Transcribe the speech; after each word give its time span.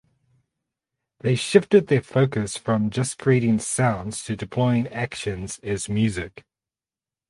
They 1.19 1.35
shifted 1.35 1.85
their 1.85 2.01
focus 2.01 2.57
from 2.57 2.89
just 2.89 3.19
creating 3.19 3.59
sounds 3.59 4.23
to 4.23 4.35
deploying 4.35 4.87
actions 4.87 5.59
as 5.59 5.89
music. 5.89 6.43